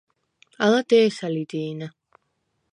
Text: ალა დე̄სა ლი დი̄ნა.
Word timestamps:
ალა 0.63 0.81
დე̄სა 0.89 1.27
ლი 1.33 1.43
დი̄ნა. 1.49 1.87